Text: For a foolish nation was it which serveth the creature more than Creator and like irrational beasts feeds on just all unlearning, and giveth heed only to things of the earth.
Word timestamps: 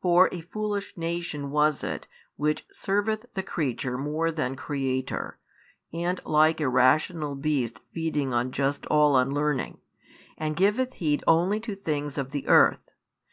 For 0.00 0.28
a 0.30 0.40
foolish 0.40 0.96
nation 0.96 1.50
was 1.50 1.82
it 1.82 2.06
which 2.36 2.64
serveth 2.70 3.26
the 3.34 3.42
creature 3.42 3.98
more 3.98 4.30
than 4.30 4.54
Creator 4.54 5.40
and 5.92 6.20
like 6.24 6.60
irrational 6.60 7.34
beasts 7.34 7.80
feeds 7.92 8.32
on 8.32 8.52
just 8.52 8.86
all 8.86 9.16
unlearning, 9.16 9.78
and 10.38 10.54
giveth 10.54 10.92
heed 10.92 11.24
only 11.26 11.58
to 11.58 11.74
things 11.74 12.16
of 12.18 12.30
the 12.30 12.46
earth. 12.46 12.90